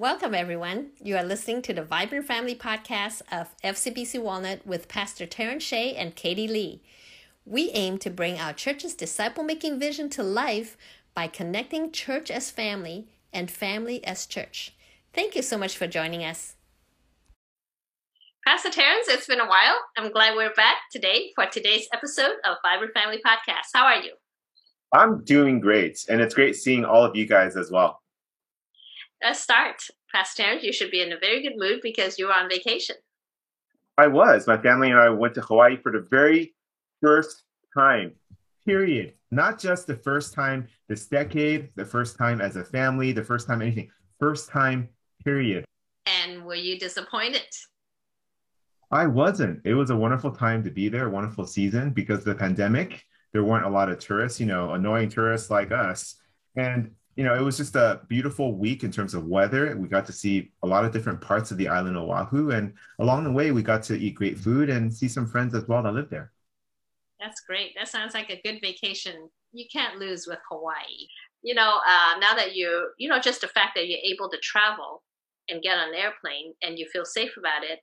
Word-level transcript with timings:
Welcome, 0.00 0.34
everyone. 0.34 0.92
You 1.04 1.18
are 1.18 1.22
listening 1.22 1.60
to 1.60 1.74
the 1.74 1.84
Vibrant 1.84 2.24
Family 2.24 2.54
Podcast 2.54 3.20
of 3.30 3.54
FCBC 3.62 4.18
Walnut 4.22 4.66
with 4.66 4.88
Pastor 4.88 5.26
Terrence 5.26 5.62
Shea 5.62 5.94
and 5.94 6.16
Katie 6.16 6.48
Lee. 6.48 6.80
We 7.44 7.68
aim 7.72 7.98
to 7.98 8.08
bring 8.08 8.38
our 8.38 8.54
church's 8.54 8.94
disciple 8.94 9.44
making 9.44 9.78
vision 9.78 10.08
to 10.08 10.22
life 10.22 10.78
by 11.12 11.26
connecting 11.26 11.92
church 11.92 12.30
as 12.30 12.50
family 12.50 13.08
and 13.30 13.50
family 13.50 14.02
as 14.02 14.24
church. 14.24 14.74
Thank 15.12 15.36
you 15.36 15.42
so 15.42 15.58
much 15.58 15.76
for 15.76 15.86
joining 15.86 16.24
us. 16.24 16.54
Pastor 18.46 18.70
Terrence, 18.70 19.06
it's 19.06 19.26
been 19.26 19.38
a 19.38 19.46
while. 19.46 19.76
I'm 19.98 20.10
glad 20.10 20.34
we're 20.34 20.54
back 20.54 20.78
today 20.90 21.32
for 21.34 21.44
today's 21.44 21.86
episode 21.92 22.36
of 22.48 22.56
Vibrant 22.64 22.94
Family 22.94 23.20
Podcast. 23.22 23.68
How 23.74 23.84
are 23.84 24.00
you? 24.00 24.14
I'm 24.94 25.22
doing 25.24 25.60
great, 25.60 26.06
and 26.08 26.22
it's 26.22 26.34
great 26.34 26.56
seeing 26.56 26.86
all 26.86 27.04
of 27.04 27.14
you 27.14 27.26
guys 27.26 27.54
as 27.54 27.70
well. 27.70 28.00
Let's 29.22 29.40
start. 29.40 29.82
Pastor 30.12 30.42
Terrence, 30.42 30.62
you 30.62 30.72
should 30.72 30.90
be 30.90 31.02
in 31.02 31.12
a 31.12 31.18
very 31.18 31.42
good 31.42 31.56
mood 31.56 31.80
because 31.82 32.18
you 32.18 32.26
were 32.26 32.32
on 32.32 32.48
vacation. 32.48 32.96
I 33.98 34.06
was. 34.06 34.46
My 34.46 34.56
family 34.56 34.90
and 34.90 34.98
I 34.98 35.10
went 35.10 35.34
to 35.34 35.42
Hawaii 35.42 35.76
for 35.76 35.92
the 35.92 36.06
very 36.10 36.54
first 37.02 37.42
time, 37.76 38.14
period. 38.64 39.12
Not 39.30 39.58
just 39.58 39.86
the 39.86 39.96
first 39.96 40.32
time 40.32 40.68
this 40.88 41.06
decade, 41.06 41.68
the 41.76 41.84
first 41.84 42.16
time 42.16 42.40
as 42.40 42.56
a 42.56 42.64
family, 42.64 43.12
the 43.12 43.22
first 43.22 43.46
time 43.46 43.60
anything. 43.60 43.90
First 44.18 44.48
time, 44.48 44.88
period. 45.22 45.66
And 46.06 46.44
were 46.44 46.54
you 46.54 46.78
disappointed? 46.78 47.46
I 48.90 49.06
wasn't. 49.06 49.60
It 49.64 49.74
was 49.74 49.90
a 49.90 49.96
wonderful 49.96 50.30
time 50.30 50.64
to 50.64 50.70
be 50.70 50.88
there, 50.88 51.06
a 51.06 51.10
wonderful 51.10 51.46
season 51.46 51.90
because 51.90 52.20
of 52.20 52.24
the 52.24 52.34
pandemic. 52.34 53.04
There 53.32 53.44
weren't 53.44 53.66
a 53.66 53.70
lot 53.70 53.90
of 53.90 53.98
tourists, 53.98 54.40
you 54.40 54.46
know, 54.46 54.72
annoying 54.72 55.10
tourists 55.10 55.50
like 55.50 55.72
us. 55.72 56.16
And, 56.56 56.92
you 57.20 57.26
know, 57.26 57.34
it 57.34 57.42
was 57.42 57.58
just 57.58 57.76
a 57.76 58.00
beautiful 58.08 58.54
week 58.54 58.82
in 58.82 58.90
terms 58.90 59.12
of 59.12 59.26
weather. 59.26 59.76
We 59.76 59.88
got 59.88 60.06
to 60.06 60.12
see 60.12 60.52
a 60.62 60.66
lot 60.66 60.86
of 60.86 60.90
different 60.90 61.20
parts 61.20 61.50
of 61.50 61.58
the 61.58 61.68
island 61.68 61.98
of 61.98 62.08
Oahu. 62.08 62.52
And 62.52 62.72
along 62.98 63.24
the 63.24 63.30
way, 63.30 63.50
we 63.50 63.62
got 63.62 63.82
to 63.82 63.94
eat 63.94 64.14
great 64.14 64.38
food 64.38 64.70
and 64.70 64.90
see 64.90 65.06
some 65.06 65.26
friends 65.26 65.54
as 65.54 65.68
well 65.68 65.82
that 65.82 65.92
live 65.92 66.08
there. 66.08 66.32
That's 67.20 67.42
great. 67.42 67.72
That 67.76 67.88
sounds 67.88 68.14
like 68.14 68.30
a 68.30 68.40
good 68.42 68.62
vacation. 68.62 69.28
You 69.52 69.66
can't 69.70 69.98
lose 69.98 70.26
with 70.26 70.38
Hawaii. 70.50 71.08
You 71.42 71.54
know, 71.54 71.80
uh, 71.86 72.18
now 72.20 72.32
that 72.36 72.54
you, 72.54 72.88
you 72.96 73.06
know, 73.06 73.20
just 73.20 73.42
the 73.42 73.48
fact 73.48 73.72
that 73.74 73.86
you're 73.86 73.98
able 74.02 74.30
to 74.30 74.38
travel 74.38 75.02
and 75.50 75.60
get 75.60 75.76
on 75.76 75.90
an 75.90 75.94
airplane 75.96 76.54
and 76.62 76.78
you 76.78 76.88
feel 76.90 77.04
safe 77.04 77.36
about 77.36 77.64
it 77.64 77.80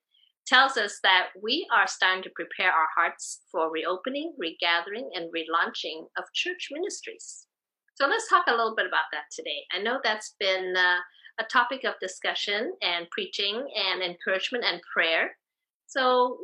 tells 0.47 0.77
us 0.77 0.99
that 1.03 1.27
we 1.39 1.67
are 1.71 1.85
starting 1.85 2.23
to 2.23 2.31
prepare 2.33 2.71
our 2.71 2.87
hearts 2.95 3.41
for 3.51 3.69
reopening, 3.69 4.33
regathering, 4.39 5.11
and 5.13 5.31
relaunching 5.31 6.07
of 6.17 6.23
church 6.33 6.69
ministries. 6.71 7.46
So 7.97 8.05
let's 8.05 8.29
talk 8.29 8.45
a 8.47 8.51
little 8.51 8.75
bit 8.75 8.85
about 8.85 9.09
that 9.11 9.23
today. 9.31 9.63
I 9.71 9.81
know 9.81 9.99
that's 10.03 10.35
been 10.39 10.75
uh, 10.77 10.97
a 11.39 11.43
topic 11.45 11.83
of 11.83 11.95
discussion 11.99 12.73
and 12.83 13.09
preaching 13.09 13.55
and 13.75 14.03
encouragement 14.03 14.63
and 14.65 14.79
prayer. 14.93 15.31
So, 15.87 16.37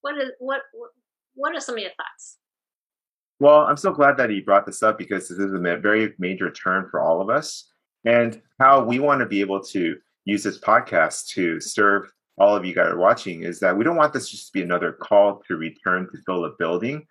what 0.00 0.18
is 0.18 0.32
what 0.40 0.62
what 1.34 1.54
are 1.54 1.60
some 1.60 1.76
of 1.76 1.80
your 1.80 1.90
thoughts? 1.90 2.38
Well, 3.38 3.60
I'm 3.60 3.76
so 3.76 3.92
glad 3.92 4.16
that 4.16 4.28
he 4.28 4.40
brought 4.40 4.66
this 4.66 4.82
up 4.82 4.98
because 4.98 5.28
this 5.28 5.38
is 5.38 5.52
a 5.52 5.58
very 5.58 6.14
major 6.18 6.50
turn 6.50 6.88
for 6.90 7.00
all 7.00 7.20
of 7.20 7.30
us 7.30 7.70
and 8.04 8.42
how 8.58 8.82
we 8.82 8.98
want 8.98 9.20
to 9.20 9.26
be 9.26 9.40
able 9.40 9.62
to 9.66 9.96
use 10.24 10.42
this 10.42 10.58
podcast 10.58 11.28
to 11.28 11.60
serve 11.60 12.12
all 12.38 12.56
of 12.56 12.64
you 12.64 12.74
guys 12.74 12.88
are 12.88 12.98
watching 12.98 13.44
is 13.44 13.60
that 13.60 13.76
we 13.76 13.84
don't 13.84 13.96
want 13.96 14.12
this 14.12 14.28
just 14.28 14.48
to 14.48 14.52
be 14.52 14.62
another 14.62 14.92
call 14.92 15.42
to 15.46 15.56
return 15.56 16.08
to 16.10 16.18
fill 16.26 16.44
a 16.44 16.50
building. 16.58 17.06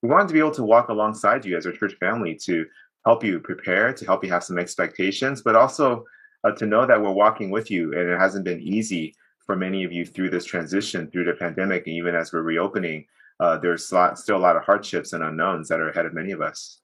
We 0.00 0.08
want 0.08 0.28
to 0.28 0.32
be 0.32 0.40
able 0.40 0.52
to 0.52 0.62
walk 0.62 0.88
alongside 0.88 1.44
you 1.44 1.56
as 1.56 1.66
our 1.66 1.72
church 1.72 1.94
family 1.98 2.38
to 2.44 2.66
help 3.04 3.24
you 3.24 3.40
prepare, 3.40 3.92
to 3.92 4.04
help 4.04 4.24
you 4.24 4.30
have 4.30 4.44
some 4.44 4.58
expectations, 4.58 5.42
but 5.42 5.56
also 5.56 6.04
uh, 6.44 6.52
to 6.52 6.66
know 6.66 6.86
that 6.86 7.00
we're 7.00 7.12
walking 7.12 7.50
with 7.50 7.70
you. 7.70 7.92
And 7.92 8.10
it 8.10 8.18
hasn't 8.18 8.44
been 8.44 8.60
easy 8.60 9.14
for 9.44 9.56
many 9.56 9.84
of 9.84 9.92
you 9.92 10.04
through 10.06 10.30
this 10.30 10.44
transition, 10.44 11.10
through 11.10 11.24
the 11.24 11.32
pandemic, 11.34 11.86
and 11.86 11.96
even 11.96 12.14
as 12.14 12.32
we're 12.32 12.42
reopening. 12.42 13.06
Uh, 13.40 13.58
there's 13.58 13.90
a 13.90 13.94
lot, 13.94 14.18
still 14.18 14.36
a 14.36 14.38
lot 14.38 14.56
of 14.56 14.62
hardships 14.62 15.12
and 15.12 15.24
unknowns 15.24 15.68
that 15.68 15.80
are 15.80 15.88
ahead 15.88 16.06
of 16.06 16.14
many 16.14 16.30
of 16.30 16.40
us. 16.40 16.78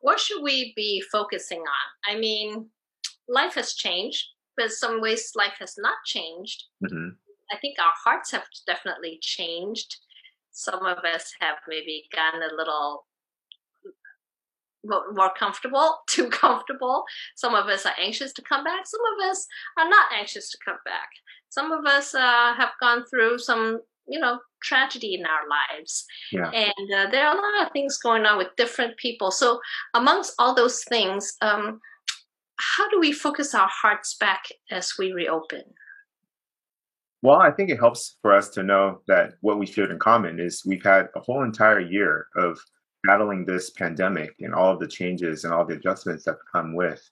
What 0.00 0.20
should 0.20 0.42
we 0.42 0.72
be 0.76 1.02
focusing 1.10 1.60
on? 1.60 2.14
I 2.14 2.18
mean, 2.18 2.68
life 3.28 3.54
has 3.54 3.74
changed 3.74 4.26
but 4.58 4.72
some 4.72 5.00
ways 5.00 5.32
life 5.36 5.54
has 5.60 5.76
not 5.78 5.96
changed. 6.04 6.64
Mm-hmm. 6.84 7.10
I 7.50 7.56
think 7.58 7.78
our 7.78 7.92
hearts 8.04 8.32
have 8.32 8.42
definitely 8.66 9.18
changed. 9.22 9.96
Some 10.50 10.84
of 10.84 10.98
us 10.98 11.32
have 11.40 11.56
maybe 11.68 12.04
gotten 12.12 12.42
a 12.42 12.54
little 12.54 13.06
more 14.84 15.32
comfortable, 15.38 15.98
too 16.08 16.28
comfortable. 16.30 17.04
Some 17.36 17.54
of 17.54 17.66
us 17.66 17.86
are 17.86 17.94
anxious 18.00 18.32
to 18.34 18.42
come 18.42 18.64
back. 18.64 18.86
Some 18.86 19.00
of 19.14 19.30
us 19.30 19.46
are 19.78 19.88
not 19.88 20.06
anxious 20.16 20.50
to 20.50 20.58
come 20.64 20.78
back. 20.84 21.08
Some 21.50 21.72
of 21.72 21.84
us 21.86 22.14
uh, 22.14 22.54
have 22.54 22.70
gone 22.80 23.04
through 23.10 23.38
some, 23.38 23.80
you 24.06 24.20
know, 24.20 24.38
tragedy 24.62 25.14
in 25.14 25.24
our 25.24 25.48
lives. 25.48 26.04
Yeah. 26.32 26.50
And 26.50 26.94
uh, 26.94 27.10
there 27.10 27.26
are 27.26 27.36
a 27.36 27.40
lot 27.40 27.66
of 27.66 27.72
things 27.72 27.98
going 27.98 28.26
on 28.26 28.38
with 28.38 28.48
different 28.56 28.96
people. 28.96 29.30
So, 29.30 29.60
amongst 29.94 30.34
all 30.38 30.54
those 30.54 30.82
things, 30.84 31.34
um, 31.40 31.80
how 32.58 32.88
do 32.90 32.98
we 32.98 33.12
focus 33.12 33.54
our 33.54 33.68
hearts 33.70 34.16
back 34.18 34.42
as 34.70 34.92
we 34.98 35.12
reopen? 35.12 35.62
Well, 37.22 37.40
I 37.40 37.50
think 37.50 37.70
it 37.70 37.78
helps 37.78 38.16
for 38.22 38.32
us 38.32 38.48
to 38.50 38.62
know 38.62 39.00
that 39.08 39.32
what 39.40 39.58
we 39.58 39.66
share 39.66 39.90
in 39.90 39.98
common 39.98 40.38
is 40.38 40.62
we've 40.64 40.84
had 40.84 41.08
a 41.16 41.20
whole 41.20 41.42
entire 41.42 41.80
year 41.80 42.26
of 42.36 42.58
battling 43.04 43.44
this 43.44 43.70
pandemic 43.70 44.34
and 44.40 44.54
all 44.54 44.72
of 44.72 44.80
the 44.80 44.88
changes 44.88 45.44
and 45.44 45.52
all 45.52 45.64
the 45.64 45.74
adjustments 45.74 46.24
that 46.24 46.36
come 46.50 46.74
with. 46.74 47.02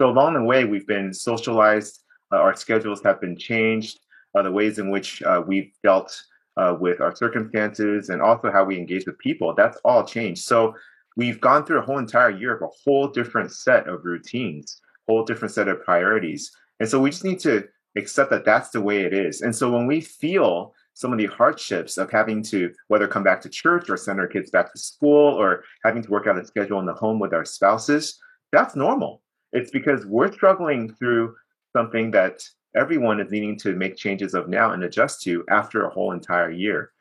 So 0.00 0.10
along 0.10 0.34
the 0.34 0.42
way, 0.42 0.64
we've 0.64 0.86
been 0.86 1.12
socialized, 1.12 2.02
uh, 2.32 2.36
our 2.36 2.54
schedules 2.54 3.02
have 3.04 3.20
been 3.20 3.36
changed, 3.36 4.00
uh, 4.34 4.42
the 4.42 4.52
ways 4.52 4.78
in 4.78 4.90
which 4.90 5.22
uh, 5.22 5.42
we've 5.46 5.72
dealt 5.82 6.20
uh, 6.56 6.76
with 6.78 7.00
our 7.00 7.14
circumstances, 7.14 8.08
and 8.10 8.20
also 8.20 8.50
how 8.50 8.64
we 8.64 8.78
engage 8.78 9.06
with 9.06 9.18
people. 9.18 9.54
That's 9.54 9.78
all 9.84 10.04
changed. 10.04 10.42
So 10.42 10.74
we've 11.16 11.40
gone 11.40 11.64
through 11.64 11.78
a 11.78 11.82
whole 11.82 11.98
entire 11.98 12.30
year 12.30 12.54
of 12.54 12.62
a 12.62 12.72
whole 12.84 13.08
different 13.08 13.52
set 13.52 13.88
of 13.88 14.04
routines 14.04 14.80
whole 15.06 15.24
different 15.24 15.54
set 15.54 15.68
of 15.68 15.84
priorities. 15.84 16.52
And 16.80 16.88
so 16.88 17.00
we 17.00 17.10
just 17.10 17.24
need 17.24 17.40
to 17.40 17.64
accept 17.96 18.30
that 18.30 18.44
that's 18.44 18.70
the 18.70 18.80
way 18.80 19.02
it 19.02 19.14
is. 19.14 19.40
And 19.40 19.54
so 19.54 19.70
when 19.70 19.86
we 19.86 20.00
feel 20.00 20.74
some 20.96 21.12
of 21.12 21.18
the 21.18 21.26
hardships 21.26 21.98
of 21.98 22.10
having 22.10 22.42
to 22.42 22.72
whether 22.88 23.06
come 23.06 23.22
back 23.22 23.38
to 23.42 23.50
church 23.50 23.90
or 23.90 23.98
send 23.98 24.18
our 24.18 24.26
kids 24.26 24.50
back 24.50 24.72
to 24.72 24.78
school 24.78 25.34
or 25.34 25.62
having 25.84 26.02
to 26.02 26.10
work 26.10 26.26
out 26.26 26.38
a 26.38 26.44
schedule 26.44 26.80
in 26.80 26.86
the 26.86 26.94
home 26.94 27.18
with 27.18 27.34
our 27.34 27.44
spouses, 27.44 28.18
that's 28.50 28.74
normal. 28.74 29.20
It's 29.52 29.70
because 29.70 30.06
we're 30.06 30.32
struggling 30.32 30.94
through 30.94 31.36
something 31.76 32.10
that 32.12 32.42
everyone 32.74 33.20
is 33.20 33.30
needing 33.30 33.58
to 33.58 33.76
make 33.76 33.96
changes 33.96 34.32
of 34.32 34.48
now 34.48 34.72
and 34.72 34.84
adjust 34.84 35.20
to 35.24 35.44
after 35.50 35.84
a 35.84 35.90
whole 35.90 36.12
entire 36.12 36.50
year. 36.50 36.92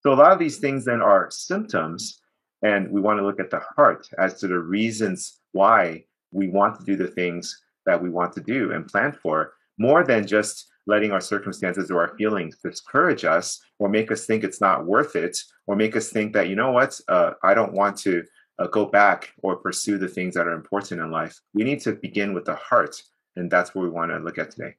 So 0.00 0.14
a 0.14 0.16
lot 0.16 0.32
of 0.32 0.38
these 0.38 0.56
things 0.56 0.86
then 0.86 1.02
are 1.02 1.30
symptoms, 1.30 2.22
and 2.62 2.90
we 2.90 3.02
want 3.02 3.18
to 3.18 3.26
look 3.26 3.38
at 3.38 3.50
the 3.50 3.60
heart 3.76 4.08
as 4.18 4.40
to 4.40 4.48
the 4.48 4.58
reasons 4.58 5.40
why 5.52 6.06
we 6.30 6.48
want 6.48 6.78
to 6.78 6.86
do 6.86 6.96
the 6.96 7.08
things 7.08 7.62
that 7.84 8.02
we 8.02 8.08
want 8.08 8.32
to 8.32 8.40
do 8.40 8.72
and 8.72 8.88
plan 8.88 9.12
for 9.12 9.52
more 9.76 10.04
than 10.04 10.26
just 10.26 10.71
letting 10.86 11.12
our 11.12 11.20
circumstances 11.20 11.90
or 11.90 12.00
our 12.00 12.16
feelings 12.16 12.58
discourage 12.62 13.24
us 13.24 13.60
or 13.78 13.88
make 13.88 14.10
us 14.10 14.26
think 14.26 14.44
it's 14.44 14.60
not 14.60 14.86
worth 14.86 15.16
it 15.16 15.38
or 15.66 15.76
make 15.76 15.96
us 15.96 16.10
think 16.10 16.32
that 16.32 16.48
you 16.48 16.56
know 16.56 16.72
what 16.72 16.98
uh, 17.08 17.32
i 17.42 17.54
don't 17.54 17.72
want 17.72 17.96
to 17.96 18.22
uh, 18.58 18.66
go 18.68 18.84
back 18.84 19.32
or 19.42 19.56
pursue 19.56 19.98
the 19.98 20.08
things 20.08 20.34
that 20.34 20.46
are 20.46 20.54
important 20.54 21.00
in 21.00 21.10
life 21.10 21.38
we 21.54 21.64
need 21.64 21.80
to 21.80 21.92
begin 21.92 22.34
with 22.34 22.44
the 22.44 22.54
heart 22.56 23.00
and 23.36 23.50
that's 23.50 23.74
what 23.74 23.82
we 23.82 23.90
want 23.90 24.10
to 24.10 24.18
look 24.18 24.38
at 24.38 24.50
today 24.50 24.74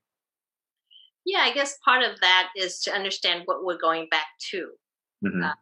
yeah 1.26 1.40
i 1.40 1.52
guess 1.52 1.78
part 1.84 2.04
of 2.04 2.20
that 2.22 2.50
is 2.58 2.80
to 2.80 2.92
understand 2.92 3.44
what 3.46 3.64
we're 3.64 3.78
going 3.78 4.08
back 4.10 4.28
to 4.40 4.70
mm-hmm. 5.26 5.44
uh, 5.44 5.54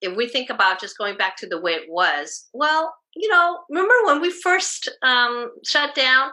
if 0.00 0.16
we 0.16 0.28
think 0.28 0.50
about 0.50 0.80
just 0.80 0.98
going 0.98 1.16
back 1.16 1.36
to 1.36 1.46
the 1.46 1.60
way 1.60 1.72
it 1.72 1.88
was 1.88 2.48
well 2.52 2.94
you 3.16 3.28
know, 3.28 3.60
remember 3.68 3.94
when 4.06 4.20
we 4.20 4.30
first 4.30 4.88
um, 5.02 5.50
shut 5.64 5.94
down? 5.94 6.30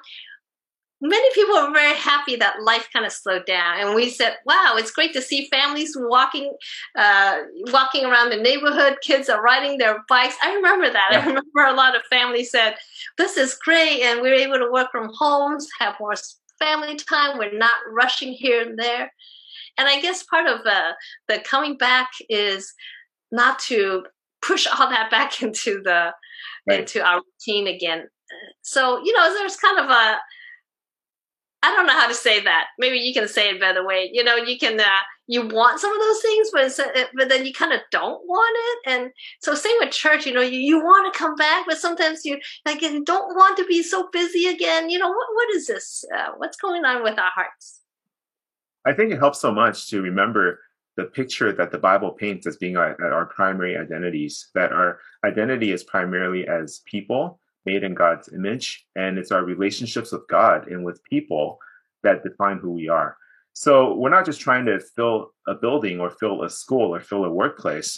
Many 0.99 1.33
people 1.33 1.55
were 1.55 1.71
very 1.71 1.95
happy 1.95 2.35
that 2.37 2.63
life 2.63 2.89
kind 2.91 3.05
of 3.05 3.11
slowed 3.11 3.45
down, 3.45 3.79
and 3.79 3.95
we 3.95 4.09
said, 4.09 4.37
"Wow, 4.45 4.75
it's 4.77 4.91
great 4.91 5.13
to 5.13 5.21
see 5.21 5.47
families 5.51 5.95
walking, 5.95 6.51
uh, 6.95 7.41
walking 7.71 8.05
around 8.05 8.31
the 8.31 8.37
neighborhood. 8.37 8.97
Kids 9.01 9.29
are 9.29 9.41
riding 9.41 9.77
their 9.77 10.03
bikes." 10.09 10.35
I 10.41 10.55
remember 10.55 10.89
that. 10.91 11.09
Yeah. 11.11 11.19
I 11.19 11.25
remember 11.27 11.65
a 11.65 11.73
lot 11.73 11.95
of 11.95 12.01
families 12.09 12.49
said, 12.49 12.77
"This 13.17 13.37
is 13.37 13.53
great," 13.53 14.01
and 14.01 14.21
we 14.21 14.29
are 14.29 14.33
able 14.33 14.57
to 14.57 14.71
work 14.71 14.91
from 14.91 15.11
homes, 15.13 15.67
have 15.79 15.99
more 15.99 16.15
family 16.59 16.95
time. 16.95 17.37
We're 17.37 17.57
not 17.57 17.75
rushing 17.91 18.33
here 18.33 18.61
and 18.61 18.77
there. 18.77 19.11
And 19.77 19.87
I 19.87 20.01
guess 20.01 20.23
part 20.23 20.47
of 20.47 20.65
uh, 20.65 20.93
the 21.27 21.39
coming 21.39 21.77
back 21.77 22.09
is 22.29 22.73
not 23.31 23.59
to 23.59 24.05
push 24.41 24.67
all 24.79 24.89
that 24.89 25.11
back 25.11 25.41
into 25.41 25.81
the 25.83 26.11
right. 26.67 26.79
into 26.79 27.05
our 27.05 27.21
routine 27.21 27.67
again. 27.67 28.07
So, 28.61 29.01
you 29.03 29.13
know, 29.13 29.33
there's 29.33 29.55
kind 29.55 29.79
of 29.79 29.89
a, 29.89 30.17
I 31.63 31.75
don't 31.75 31.87
know 31.87 31.99
how 31.99 32.07
to 32.07 32.13
say 32.13 32.39
that. 32.41 32.67
Maybe 32.77 32.97
you 32.97 33.13
can 33.13 33.27
say 33.27 33.49
it 33.49 33.59
better 33.59 33.85
way. 33.85 34.09
You 34.13 34.23
know, 34.23 34.35
you 34.35 34.57
can, 34.57 34.79
uh, 34.79 34.85
you 35.27 35.45
want 35.45 35.79
some 35.79 35.91
of 35.91 35.99
those 35.99 36.21
things, 36.21 36.49
but 36.53 37.09
but 37.15 37.29
then 37.29 37.45
you 37.45 37.53
kind 37.53 37.73
of 37.73 37.81
don't 37.91 38.21
want 38.25 38.57
it. 38.57 38.91
And 38.91 39.11
so 39.41 39.53
same 39.53 39.75
with 39.79 39.91
church, 39.91 40.25
you 40.25 40.33
know, 40.33 40.41
you, 40.41 40.57
you 40.57 40.79
want 40.79 41.13
to 41.13 41.17
come 41.17 41.35
back, 41.35 41.65
but 41.67 41.77
sometimes 41.77 42.23
you 42.23 42.39
like 42.65 42.81
you 42.81 43.03
don't 43.03 43.35
want 43.35 43.57
to 43.57 43.65
be 43.65 43.83
so 43.83 44.07
busy 44.11 44.47
again. 44.47 44.89
You 44.89 44.99
know, 44.99 45.09
what 45.09 45.27
what 45.33 45.55
is 45.55 45.67
this? 45.67 46.05
Uh, 46.15 46.29
what's 46.37 46.57
going 46.57 46.85
on 46.85 47.03
with 47.03 47.19
our 47.19 47.31
hearts? 47.35 47.81
I 48.85 48.93
think 48.93 49.11
it 49.11 49.19
helps 49.19 49.41
so 49.41 49.51
much 49.51 49.89
to 49.89 50.01
remember 50.01 50.61
the 50.95 51.03
picture 51.03 51.51
that 51.51 51.71
the 51.71 51.77
Bible 51.77 52.11
paints 52.11 52.47
as 52.47 52.55
being 52.55 52.77
our, 52.77 52.95
our 53.03 53.25
primary 53.25 53.77
identities. 53.77 54.49
That 54.55 54.71
our 54.71 54.99
identity 55.25 55.73
is 55.73 55.83
primarily 55.83 56.47
as 56.47 56.81
people 56.85 57.41
made 57.67 57.83
in 57.83 57.93
God's 57.93 58.29
image, 58.33 58.85
and 58.95 59.17
it's 59.17 59.31
our 59.31 59.43
relationships 59.43 60.11
with 60.11 60.27
God 60.27 60.67
and 60.71 60.85
with 60.85 61.03
people 61.03 61.59
that 62.03 62.23
define 62.23 62.57
who 62.57 62.71
we 62.71 62.87
are. 62.87 63.17
So 63.53 63.95
we're 63.95 64.15
not 64.17 64.25
just 64.25 64.39
trying 64.39 64.65
to 64.67 64.79
fill 64.79 65.33
a 65.47 65.55
building 65.55 65.99
or 65.99 66.09
fill 66.09 66.43
a 66.43 66.49
school 66.49 66.93
or 66.95 66.99
fill 66.99 67.25
a 67.25 67.37
workplace, 67.43 67.89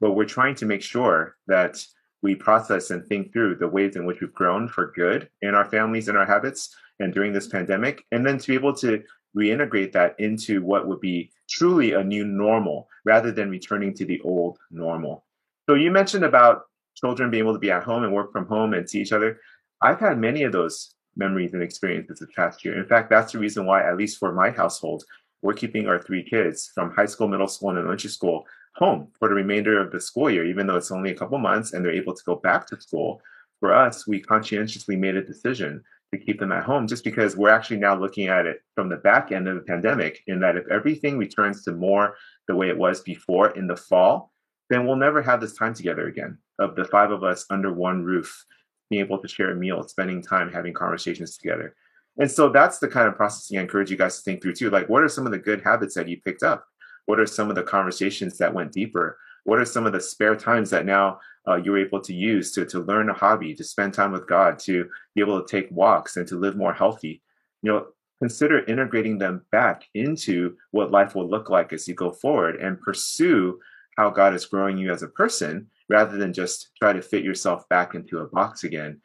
but 0.00 0.12
we're 0.12 0.36
trying 0.36 0.54
to 0.56 0.66
make 0.66 0.82
sure 0.82 1.36
that 1.48 1.84
we 2.22 2.34
process 2.34 2.90
and 2.90 3.04
think 3.04 3.32
through 3.32 3.56
the 3.56 3.68
ways 3.76 3.96
in 3.96 4.06
which 4.06 4.20
we've 4.20 4.40
grown 4.40 4.68
for 4.68 4.92
good 4.92 5.28
in 5.42 5.54
our 5.54 5.64
families 5.64 6.08
and 6.08 6.16
our 6.16 6.26
habits 6.26 6.74
and 7.00 7.12
during 7.12 7.32
this 7.32 7.48
pandemic, 7.48 8.04
and 8.12 8.24
then 8.24 8.38
to 8.38 8.46
be 8.48 8.54
able 8.54 8.74
to 8.74 9.02
reintegrate 9.36 9.92
that 9.92 10.18
into 10.18 10.62
what 10.62 10.86
would 10.88 11.00
be 11.00 11.30
truly 11.48 11.92
a 11.92 12.02
new 12.02 12.24
normal 12.24 12.88
rather 13.04 13.30
than 13.30 13.50
returning 13.50 13.92
to 13.94 14.04
the 14.04 14.20
old 14.22 14.56
normal. 14.70 15.24
So 15.68 15.74
you 15.74 15.90
mentioned 15.90 16.24
about 16.24 16.62
children 16.98 17.30
being 17.30 17.42
able 17.42 17.52
to 17.52 17.58
be 17.58 17.70
at 17.70 17.84
home 17.84 18.04
and 18.04 18.12
work 18.12 18.32
from 18.32 18.46
home 18.46 18.74
and 18.74 18.88
see 18.88 19.00
each 19.00 19.12
other. 19.12 19.40
I've 19.82 20.00
had 20.00 20.18
many 20.18 20.42
of 20.42 20.52
those 20.52 20.94
memories 21.16 21.52
and 21.52 21.62
experiences 21.62 22.18
this 22.18 22.28
past 22.34 22.64
year. 22.64 22.78
In 22.78 22.86
fact, 22.86 23.10
that's 23.10 23.32
the 23.32 23.38
reason 23.38 23.66
why, 23.66 23.82
at 23.82 23.96
least 23.96 24.18
for 24.18 24.32
my 24.32 24.50
household, 24.50 25.04
we're 25.42 25.54
keeping 25.54 25.86
our 25.86 26.00
three 26.00 26.22
kids 26.22 26.70
from 26.74 26.90
high 26.90 27.06
school, 27.06 27.28
middle 27.28 27.48
school, 27.48 27.70
and 27.70 27.78
elementary 27.78 28.10
school 28.10 28.44
home 28.74 29.08
for 29.18 29.28
the 29.28 29.34
remainder 29.34 29.80
of 29.80 29.90
the 29.92 30.00
school 30.00 30.30
year, 30.30 30.44
even 30.44 30.66
though 30.66 30.76
it's 30.76 30.92
only 30.92 31.10
a 31.10 31.14
couple 31.14 31.38
months 31.38 31.72
and 31.72 31.84
they're 31.84 31.92
able 31.92 32.14
to 32.14 32.24
go 32.24 32.36
back 32.36 32.66
to 32.66 32.80
school. 32.80 33.20
For 33.60 33.74
us, 33.74 34.06
we 34.06 34.20
conscientiously 34.20 34.96
made 34.96 35.16
a 35.16 35.24
decision 35.24 35.82
to 36.12 36.18
keep 36.18 36.38
them 36.38 36.52
at 36.52 36.64
home 36.64 36.86
just 36.86 37.04
because 37.04 37.36
we're 37.36 37.50
actually 37.50 37.78
now 37.78 37.98
looking 37.98 38.28
at 38.28 38.46
it 38.46 38.62
from 38.74 38.88
the 38.88 38.96
back 38.96 39.32
end 39.32 39.48
of 39.48 39.56
the 39.56 39.62
pandemic 39.62 40.22
in 40.26 40.40
that 40.40 40.56
if 40.56 40.66
everything 40.68 41.18
returns 41.18 41.64
to 41.64 41.72
more 41.72 42.14
the 42.46 42.54
way 42.54 42.68
it 42.68 42.78
was 42.78 43.00
before 43.00 43.50
in 43.50 43.66
the 43.66 43.76
fall, 43.76 44.32
then 44.70 44.86
we'll 44.86 44.96
never 44.96 45.22
have 45.22 45.40
this 45.40 45.54
time 45.54 45.74
together 45.74 46.08
again 46.08 46.38
of 46.58 46.76
the 46.76 46.84
five 46.84 47.10
of 47.10 47.24
us 47.24 47.46
under 47.50 47.72
one 47.72 48.02
roof 48.02 48.44
being 48.90 49.04
able 49.04 49.18
to 49.18 49.28
share 49.28 49.50
a 49.50 49.56
meal, 49.56 49.82
spending 49.86 50.22
time 50.22 50.50
having 50.50 50.72
conversations 50.72 51.36
together. 51.36 51.74
And 52.18 52.30
so 52.30 52.48
that's 52.48 52.78
the 52.78 52.88
kind 52.88 53.06
of 53.06 53.16
processing 53.16 53.58
I 53.58 53.62
encourage 53.62 53.90
you 53.90 53.96
guys 53.96 54.16
to 54.16 54.22
think 54.22 54.42
through 54.42 54.54
too. 54.54 54.70
Like, 54.70 54.88
what 54.88 55.02
are 55.02 55.08
some 55.08 55.26
of 55.26 55.32
the 55.32 55.38
good 55.38 55.62
habits 55.62 55.94
that 55.94 56.08
you 56.08 56.20
picked 56.20 56.42
up? 56.42 56.66
What 57.06 57.20
are 57.20 57.26
some 57.26 57.48
of 57.48 57.56
the 57.56 57.62
conversations 57.62 58.38
that 58.38 58.52
went 58.52 58.72
deeper? 58.72 59.18
What 59.44 59.58
are 59.58 59.64
some 59.64 59.86
of 59.86 59.92
the 59.92 60.00
spare 60.00 60.36
times 60.36 60.70
that 60.70 60.84
now 60.84 61.20
uh, 61.46 61.56
you're 61.56 61.78
able 61.78 62.00
to 62.00 62.12
use 62.12 62.52
to, 62.52 62.66
to 62.66 62.80
learn 62.80 63.08
a 63.08 63.14
hobby, 63.14 63.54
to 63.54 63.64
spend 63.64 63.94
time 63.94 64.12
with 64.12 64.26
God, 64.26 64.58
to 64.60 64.88
be 65.14 65.20
able 65.20 65.40
to 65.40 65.48
take 65.48 65.70
walks 65.70 66.16
and 66.16 66.26
to 66.28 66.38
live 66.38 66.56
more 66.56 66.74
healthy? 66.74 67.22
You 67.62 67.72
know, 67.72 67.86
consider 68.18 68.64
integrating 68.64 69.18
them 69.18 69.42
back 69.52 69.84
into 69.94 70.56
what 70.72 70.90
life 70.90 71.14
will 71.14 71.28
look 71.28 71.50
like 71.50 71.72
as 71.72 71.86
you 71.86 71.94
go 71.94 72.10
forward 72.10 72.56
and 72.56 72.80
pursue 72.80 73.60
how 73.98 74.10
God 74.10 74.32
is 74.32 74.46
growing 74.46 74.78
you 74.78 74.92
as 74.92 75.02
a 75.02 75.08
person 75.08 75.66
rather 75.88 76.16
than 76.16 76.32
just 76.32 76.70
try 76.80 76.92
to 76.92 77.02
fit 77.02 77.24
yourself 77.24 77.68
back 77.68 77.96
into 77.96 78.18
a 78.18 78.28
box 78.28 78.62
again. 78.62 79.00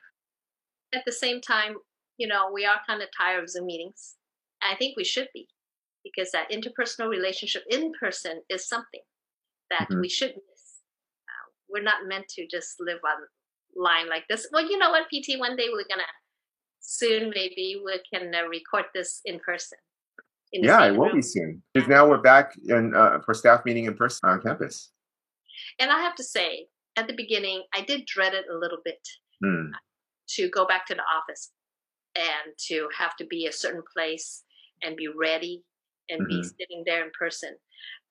At 0.93 1.01
the 1.05 1.11
same 1.11 1.41
time, 1.41 1.77
you 2.17 2.27
know, 2.27 2.51
we 2.53 2.63
are 2.63 2.77
kind 2.87 3.01
of 3.01 3.09
tired 3.17 3.43
of 3.43 3.49
Zoom 3.49 3.65
meetings. 3.65 4.15
I 4.61 4.75
think 4.75 4.95
we 4.95 5.03
should 5.03 5.29
be 5.33 5.47
because 6.03 6.31
that 6.31 6.51
interpersonal 6.51 7.09
relationship 7.09 7.63
in 7.71 7.91
person 7.99 8.43
is 8.49 8.67
something 8.67 9.01
that 9.71 9.87
mm-hmm. 9.89 10.01
we 10.01 10.09
should 10.09 10.29
miss. 10.35 10.81
Uh, 11.27 11.49
we're 11.69 11.81
not 11.81 12.07
meant 12.07 12.27
to 12.35 12.45
just 12.45 12.75
live 12.79 12.99
on 13.03 13.25
line 13.75 14.07
like 14.07 14.25
this. 14.29 14.47
Well, 14.53 14.69
you 14.69 14.77
know 14.77 14.91
what, 14.91 15.07
PT, 15.07 15.39
one 15.39 15.55
day 15.55 15.69
we're 15.69 15.87
going 15.89 15.99
to 15.99 16.13
soon 16.81 17.31
maybe 17.33 17.81
we 17.83 17.99
can 18.13 18.31
uh, 18.35 18.47
record 18.47 18.85
this 18.93 19.21
in 19.25 19.39
person. 19.39 19.79
Yeah, 20.53 20.85
it 20.85 20.91
will 20.91 21.07
room. 21.07 21.17
be 21.17 21.21
soon. 21.21 21.63
Because 21.73 21.89
now 21.89 22.07
we're 22.07 22.21
back 22.21 22.53
in, 22.67 22.93
uh, 22.95 23.19
for 23.25 23.33
staff 23.33 23.61
meeting 23.65 23.85
in 23.85 23.95
person 23.95 24.29
on 24.29 24.41
campus. 24.41 24.91
And 25.79 25.91
I 25.91 25.99
have 25.99 26.15
to 26.15 26.23
say, 26.23 26.67
at 26.95 27.07
the 27.07 27.13
beginning, 27.13 27.63
I 27.73 27.81
did 27.81 28.05
dread 28.05 28.33
it 28.33 28.45
a 28.53 28.57
little 28.57 28.77
bit 28.85 28.99
mm. 29.43 29.71
to 30.29 30.49
go 30.49 30.65
back 30.67 30.85
to 30.87 30.95
the 30.95 31.01
office 31.01 31.51
and 32.15 32.53
to 32.67 32.87
have 32.97 33.15
to 33.17 33.25
be 33.25 33.47
a 33.47 33.51
certain 33.51 33.81
place 33.95 34.43
and 34.83 34.95
be 34.95 35.07
ready 35.07 35.63
and 36.09 36.21
mm-hmm. 36.21 36.41
be 36.41 36.43
sitting 36.43 36.83
there 36.85 37.03
in 37.03 37.11
person. 37.17 37.55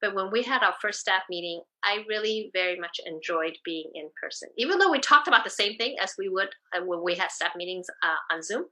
But 0.00 0.14
when 0.16 0.32
we 0.32 0.42
had 0.42 0.64
our 0.64 0.74
first 0.82 0.98
staff 0.98 1.22
meeting, 1.30 1.62
I 1.84 2.04
really 2.08 2.50
very 2.52 2.78
much 2.78 2.98
enjoyed 3.06 3.56
being 3.64 3.90
in 3.94 4.08
person, 4.20 4.48
even 4.58 4.78
though 4.78 4.90
we 4.90 4.98
talked 4.98 5.28
about 5.28 5.44
the 5.44 5.50
same 5.50 5.76
thing 5.76 5.96
as 6.02 6.14
we 6.18 6.28
would 6.28 6.48
uh, 6.76 6.80
when 6.84 7.04
we 7.04 7.14
had 7.14 7.30
staff 7.30 7.52
meetings 7.54 7.86
uh, 8.02 8.34
on 8.34 8.42
Zoom. 8.42 8.64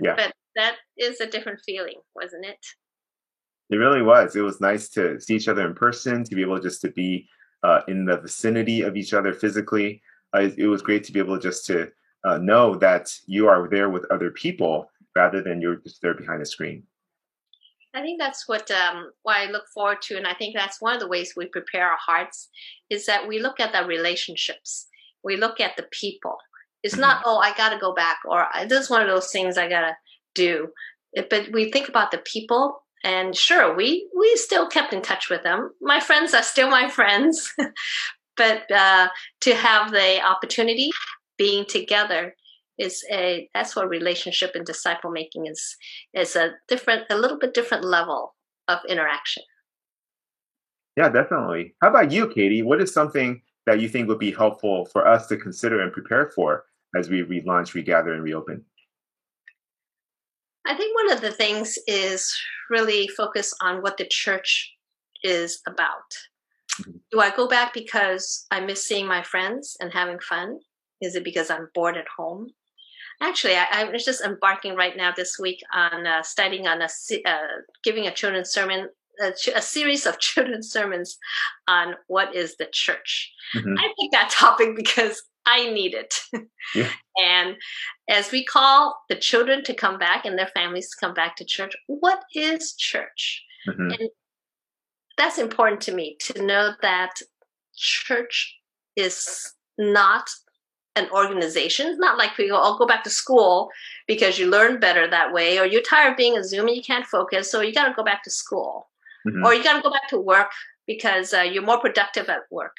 Yeah. 0.00 0.14
But 0.16 0.32
that 0.56 0.76
is 0.98 1.20
a 1.20 1.26
different 1.26 1.60
feeling, 1.64 2.00
wasn't 2.16 2.46
it? 2.46 2.58
It 3.72 3.76
really 3.76 4.02
was. 4.02 4.36
It 4.36 4.42
was 4.42 4.60
nice 4.60 4.90
to 4.90 5.18
see 5.18 5.36
each 5.36 5.48
other 5.48 5.66
in 5.66 5.74
person, 5.74 6.24
to 6.24 6.34
be 6.34 6.42
able 6.42 6.60
just 6.60 6.82
to 6.82 6.90
be 6.90 7.26
uh, 7.62 7.80
in 7.88 8.04
the 8.04 8.18
vicinity 8.18 8.82
of 8.82 8.96
each 8.96 9.14
other 9.14 9.32
physically. 9.32 10.02
Uh, 10.34 10.50
it 10.58 10.66
was 10.66 10.82
great 10.82 11.04
to 11.04 11.12
be 11.12 11.20
able 11.20 11.38
just 11.38 11.64
to 11.66 11.90
uh, 12.24 12.36
know 12.36 12.74
that 12.76 13.10
you 13.26 13.48
are 13.48 13.68
there 13.70 13.88
with 13.88 14.04
other 14.10 14.30
people 14.30 14.90
rather 15.16 15.42
than 15.42 15.60
you're 15.62 15.76
just 15.76 16.02
there 16.02 16.12
behind 16.12 16.42
a 16.42 16.46
screen. 16.46 16.82
I 17.94 18.02
think 18.02 18.20
that's 18.20 18.46
what 18.46 18.70
um, 18.70 19.10
what 19.22 19.36
I 19.36 19.50
look 19.50 19.64
forward 19.72 20.02
to, 20.02 20.16
and 20.16 20.26
I 20.26 20.34
think 20.34 20.54
that's 20.54 20.80
one 20.80 20.94
of 20.94 21.00
the 21.00 21.08
ways 21.08 21.34
we 21.36 21.46
prepare 21.46 21.90
our 21.90 21.98
hearts 21.98 22.48
is 22.90 23.06
that 23.06 23.26
we 23.26 23.38
look 23.38 23.60
at 23.60 23.72
the 23.72 23.86
relationships, 23.86 24.86
we 25.24 25.36
look 25.36 25.60
at 25.60 25.76
the 25.76 25.86
people. 25.90 26.36
It's 26.82 26.94
mm-hmm. 26.94 27.02
not 27.02 27.22
oh 27.24 27.38
I 27.38 27.56
got 27.56 27.70
to 27.70 27.78
go 27.78 27.94
back 27.94 28.18
or 28.26 28.46
this 28.66 28.84
is 28.84 28.90
one 28.90 29.02
of 29.02 29.08
those 29.08 29.30
things 29.30 29.56
I 29.56 29.68
gotta 29.68 29.94
do, 30.34 30.68
but 31.30 31.52
we 31.52 31.70
think 31.70 31.88
about 31.88 32.10
the 32.10 32.22
people 32.24 32.81
and 33.04 33.36
sure 33.36 33.74
we 33.74 34.08
we 34.18 34.36
still 34.36 34.66
kept 34.68 34.92
in 34.92 35.02
touch 35.02 35.28
with 35.28 35.42
them. 35.42 35.70
My 35.80 36.00
friends 36.00 36.34
are 36.34 36.42
still 36.42 36.70
my 36.70 36.88
friends. 36.88 37.52
But 38.36 38.70
uh, 38.70 39.08
to 39.42 39.54
have 39.54 39.90
the 39.90 40.22
opportunity 40.24 40.90
being 41.36 41.66
together 41.66 42.34
is 42.78 43.04
a 43.10 43.48
that's 43.54 43.76
what 43.76 43.88
relationship 43.88 44.52
and 44.54 44.64
disciple 44.64 45.10
making 45.10 45.46
is 45.46 45.76
is 46.14 46.36
a 46.36 46.52
different 46.68 47.04
a 47.10 47.16
little 47.16 47.38
bit 47.38 47.54
different 47.54 47.84
level 47.84 48.34
of 48.68 48.78
interaction. 48.88 49.42
Yeah 50.96 51.10
definitely. 51.10 51.74
How 51.82 51.90
about 51.90 52.10
you 52.10 52.28
katie? 52.28 52.62
What 52.62 52.80
is 52.80 52.92
something 52.92 53.42
that 53.66 53.80
you 53.80 53.88
think 53.88 54.08
would 54.08 54.18
be 54.18 54.32
helpful 54.32 54.86
for 54.86 55.06
us 55.06 55.26
to 55.28 55.36
consider 55.36 55.80
and 55.80 55.92
prepare 55.92 56.30
for 56.34 56.64
as 56.96 57.08
we 57.10 57.22
relaunch 57.22 57.74
regather 57.74 58.12
and 58.12 58.22
reopen 58.22 58.64
I 60.66 60.74
think 60.74 60.94
one 60.94 61.12
of 61.12 61.20
the 61.20 61.32
things 61.32 61.78
is 61.86 62.32
really 62.70 63.08
focus 63.08 63.54
on 63.60 63.82
what 63.82 63.96
the 63.96 64.06
church 64.06 64.72
is 65.22 65.60
about. 65.66 66.10
Mm-hmm. 66.80 66.98
Do 67.10 67.20
I 67.20 67.30
go 67.30 67.48
back 67.48 67.74
because 67.74 68.46
I 68.50 68.60
miss 68.60 68.84
seeing 68.84 69.06
my 69.06 69.22
friends 69.22 69.76
and 69.80 69.92
having 69.92 70.18
fun? 70.20 70.60
Is 71.00 71.16
it 71.16 71.24
because 71.24 71.50
I'm 71.50 71.68
bored 71.74 71.96
at 71.96 72.06
home? 72.16 72.48
Actually, 73.20 73.54
I, 73.54 73.66
I 73.72 73.84
was 73.84 74.04
just 74.04 74.22
embarking 74.22 74.74
right 74.74 74.96
now 74.96 75.12
this 75.14 75.38
week 75.38 75.60
on 75.72 76.06
uh, 76.06 76.22
studying 76.22 76.66
on 76.66 76.80
a 76.80 76.88
uh, 77.26 77.38
giving 77.84 78.06
a 78.06 78.14
children's 78.14 78.50
sermon, 78.50 78.88
a, 79.20 79.32
a, 79.54 79.62
series 79.62 80.06
of 80.06 80.18
children's 80.20 80.70
sermons 80.70 81.18
on 81.68 81.94
what 82.06 82.34
is 82.34 82.56
the 82.56 82.66
church. 82.72 83.32
Mm-hmm. 83.54 83.78
I 83.78 83.92
picked 83.98 84.12
that 84.12 84.30
topic 84.30 84.74
because 84.74 85.22
I 85.46 85.70
need 85.70 85.94
it. 85.94 86.20
Yeah. 86.74 86.88
and 87.18 87.56
as 88.08 88.30
we 88.30 88.44
call 88.44 88.96
the 89.08 89.16
children 89.16 89.64
to 89.64 89.74
come 89.74 89.98
back 89.98 90.24
and 90.24 90.38
their 90.38 90.48
families 90.48 90.88
to 90.90 90.96
come 91.00 91.14
back 91.14 91.36
to 91.36 91.44
church, 91.44 91.74
what 91.86 92.22
is 92.34 92.74
church? 92.74 93.42
Mm-hmm. 93.68 93.90
And 93.90 94.08
that's 95.18 95.38
important 95.38 95.80
to 95.82 95.94
me 95.94 96.16
to 96.20 96.44
know 96.44 96.72
that 96.82 97.20
church 97.76 98.56
is 98.96 99.52
not 99.78 100.28
an 100.94 101.08
organization. 101.10 101.88
It's 101.88 101.98
not 101.98 102.18
like 102.18 102.36
we 102.36 102.48
go, 102.48 102.56
I'll 102.56 102.78
go 102.78 102.86
back 102.86 103.04
to 103.04 103.10
school 103.10 103.70
because 104.06 104.38
you 104.38 104.48
learn 104.48 104.78
better 104.78 105.08
that 105.08 105.32
way, 105.32 105.58
or 105.58 105.64
you're 105.64 105.82
tired 105.82 106.12
of 106.12 106.16
being 106.16 106.36
a 106.36 106.44
Zoom 106.44 106.68
and 106.68 106.76
you 106.76 106.82
can't 106.82 107.06
focus, 107.06 107.50
so 107.50 107.60
you 107.60 107.72
got 107.72 107.88
to 107.88 107.94
go 107.94 108.04
back 108.04 108.22
to 108.24 108.30
school. 108.30 108.88
Mm-hmm. 109.26 109.44
Or 109.44 109.54
you 109.54 109.62
got 109.62 109.76
to 109.76 109.82
go 109.82 109.90
back 109.90 110.08
to 110.08 110.18
work 110.18 110.50
because 110.86 111.32
uh, 111.32 111.42
you're 111.42 111.62
more 111.62 111.78
productive 111.78 112.28
at 112.28 112.40
work 112.50 112.74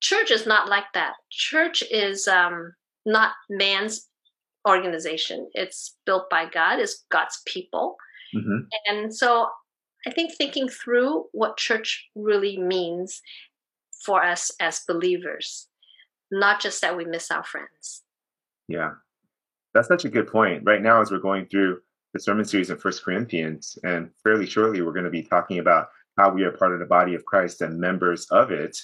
church 0.00 0.30
is 0.30 0.46
not 0.46 0.68
like 0.68 0.92
that. 0.94 1.14
Church 1.30 1.82
is 1.90 2.28
um, 2.28 2.72
not 3.06 3.32
man's 3.50 4.06
organization. 4.66 5.48
It's 5.52 5.96
built 6.06 6.28
by 6.30 6.46
God. 6.46 6.78
It's 6.78 7.04
God's 7.10 7.40
people, 7.46 7.96
mm-hmm. 8.34 8.64
and 8.86 9.14
so 9.14 9.48
I 10.06 10.10
think 10.10 10.34
thinking 10.34 10.68
through 10.68 11.26
what 11.32 11.56
church 11.56 12.08
really 12.14 12.58
means 12.58 13.20
for 14.04 14.24
us 14.24 14.50
as 14.60 14.84
believers, 14.86 15.68
not 16.30 16.60
just 16.60 16.80
that 16.82 16.96
we 16.96 17.04
miss 17.04 17.30
our 17.30 17.44
friends. 17.44 18.02
Yeah, 18.68 18.92
that's 19.74 19.88
such 19.88 20.04
a 20.04 20.10
good 20.10 20.28
point. 20.28 20.62
Right 20.64 20.82
now, 20.82 21.00
as 21.00 21.10
we're 21.10 21.18
going 21.18 21.46
through 21.46 21.80
the 22.14 22.20
sermon 22.20 22.44
series 22.44 22.70
in 22.70 22.78
First 22.78 23.04
Corinthians, 23.04 23.78
and 23.84 24.10
fairly 24.22 24.46
shortly, 24.46 24.82
we're 24.82 24.92
going 24.92 25.04
to 25.04 25.10
be 25.10 25.22
talking 25.22 25.58
about 25.58 25.88
how 26.18 26.30
we 26.30 26.42
are 26.42 26.50
part 26.50 26.72
of 26.72 26.80
the 26.80 26.86
body 26.86 27.14
of 27.14 27.24
Christ 27.24 27.60
and 27.60 27.78
members 27.78 28.26
of 28.30 28.50
it, 28.50 28.76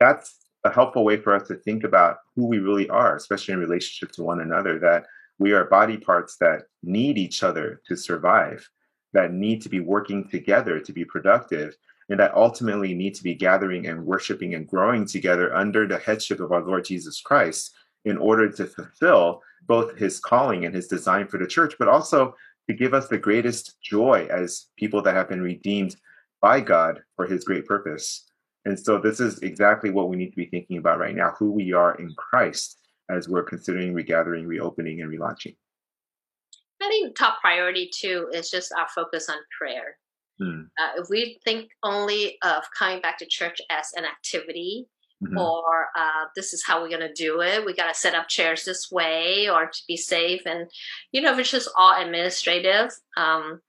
that's 0.00 0.38
a 0.64 0.70
helpful 0.70 1.04
way 1.04 1.16
for 1.16 1.34
us 1.34 1.48
to 1.48 1.56
think 1.56 1.84
about 1.84 2.18
who 2.36 2.46
we 2.46 2.58
really 2.58 2.88
are, 2.88 3.16
especially 3.16 3.54
in 3.54 3.60
relationship 3.60 4.12
to 4.12 4.22
one 4.22 4.40
another, 4.40 4.78
that 4.78 5.06
we 5.38 5.52
are 5.52 5.64
body 5.64 5.96
parts 5.96 6.36
that 6.36 6.62
need 6.82 7.18
each 7.18 7.42
other 7.42 7.80
to 7.86 7.96
survive, 7.96 8.68
that 9.12 9.32
need 9.32 9.60
to 9.62 9.68
be 9.68 9.80
working 9.80 10.28
together 10.28 10.78
to 10.78 10.92
be 10.92 11.04
productive, 11.04 11.76
and 12.08 12.20
that 12.20 12.34
ultimately 12.34 12.94
need 12.94 13.14
to 13.14 13.22
be 13.22 13.34
gathering 13.34 13.86
and 13.86 14.04
worshiping 14.04 14.54
and 14.54 14.68
growing 14.68 15.06
together 15.06 15.54
under 15.54 15.86
the 15.86 15.98
headship 15.98 16.40
of 16.40 16.52
our 16.52 16.62
Lord 16.62 16.84
Jesus 16.84 17.20
Christ 17.20 17.74
in 18.04 18.18
order 18.18 18.50
to 18.50 18.66
fulfill 18.66 19.42
both 19.66 19.96
his 19.96 20.18
calling 20.18 20.64
and 20.64 20.74
his 20.74 20.88
design 20.88 21.26
for 21.26 21.38
the 21.38 21.46
church, 21.46 21.74
but 21.78 21.88
also 21.88 22.34
to 22.68 22.74
give 22.74 22.94
us 22.94 23.08
the 23.08 23.18
greatest 23.18 23.80
joy 23.80 24.26
as 24.30 24.66
people 24.76 25.02
that 25.02 25.14
have 25.14 25.28
been 25.28 25.42
redeemed 25.42 25.96
by 26.40 26.60
God 26.60 27.02
for 27.16 27.26
his 27.26 27.44
great 27.44 27.66
purpose. 27.66 28.24
And 28.64 28.78
so 28.78 28.98
this 28.98 29.20
is 29.20 29.38
exactly 29.40 29.90
what 29.90 30.08
we 30.08 30.16
need 30.16 30.30
to 30.30 30.36
be 30.36 30.46
thinking 30.46 30.78
about 30.78 30.98
right 30.98 31.14
now, 31.14 31.34
who 31.38 31.50
we 31.50 31.72
are 31.72 31.94
in 31.96 32.14
Christ 32.16 32.78
as 33.10 33.28
we're 33.28 33.42
considering 33.42 33.92
regathering, 33.92 34.46
reopening, 34.46 35.00
and 35.00 35.10
relaunching. 35.10 35.56
I 36.80 36.88
think 36.88 37.16
top 37.16 37.40
priority 37.40 37.90
too 37.94 38.28
is 38.32 38.50
just 38.50 38.72
our 38.76 38.88
focus 38.94 39.28
on 39.28 39.36
prayer. 39.56 39.96
Hmm. 40.40 40.62
Uh, 40.80 41.00
if 41.00 41.08
we 41.10 41.38
think 41.44 41.68
only 41.82 42.38
of 42.42 42.64
coming 42.76 43.00
back 43.00 43.18
to 43.18 43.26
church 43.26 43.60
as 43.70 43.86
an 43.94 44.04
activity, 44.04 44.86
mm-hmm. 45.22 45.38
or 45.38 45.88
uh, 45.96 46.24
this 46.34 46.52
is 46.52 46.64
how 46.66 46.80
we're 46.80 46.88
going 46.88 47.00
to 47.00 47.12
do 47.12 47.40
it, 47.40 47.64
we 47.64 47.74
got 47.74 47.88
to 47.88 47.98
set 47.98 48.14
up 48.14 48.28
chairs 48.28 48.64
this 48.64 48.90
way, 48.90 49.48
or 49.48 49.66
to 49.66 49.82
be 49.86 49.96
safe, 49.96 50.42
and 50.46 50.68
you 51.12 51.20
know, 51.20 51.32
if 51.32 51.38
it's 51.38 51.50
just 51.50 51.70
all 51.76 52.00
administrative, 52.00 52.90
um, 53.16 53.60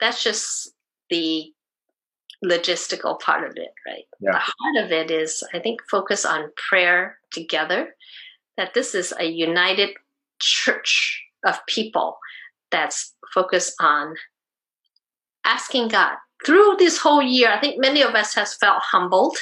that's 0.00 0.22
just 0.22 0.72
the 1.08 1.53
logistical 2.44 3.18
part 3.20 3.48
of 3.48 3.56
it, 3.56 3.72
right? 3.86 4.04
Yeah. 4.20 4.32
The 4.32 4.38
heart 4.38 4.84
of 4.84 4.92
it 4.92 5.10
is, 5.10 5.42
I 5.52 5.58
think, 5.58 5.80
focus 5.90 6.24
on 6.24 6.50
prayer 6.68 7.18
together. 7.30 7.94
That 8.56 8.74
this 8.74 8.94
is 8.94 9.12
a 9.18 9.24
united 9.24 9.90
church 10.40 11.22
of 11.44 11.64
people 11.66 12.18
that's 12.70 13.14
focused 13.32 13.74
on 13.80 14.14
asking 15.44 15.88
God 15.88 16.16
through 16.44 16.76
this 16.78 16.98
whole 16.98 17.22
year. 17.22 17.50
I 17.50 17.60
think 17.60 17.80
many 17.80 18.02
of 18.02 18.14
us 18.14 18.34
has 18.34 18.54
felt 18.54 18.82
humbled. 18.82 19.36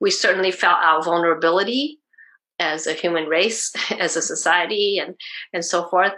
We 0.00 0.10
certainly 0.10 0.50
felt 0.50 0.78
our 0.78 1.02
vulnerability 1.02 1.98
as 2.58 2.86
a 2.86 2.92
human 2.94 3.26
race, 3.26 3.72
as 3.98 4.16
a 4.16 4.22
society, 4.22 4.98
and 4.98 5.14
and 5.52 5.64
so 5.64 5.88
forth. 5.88 6.12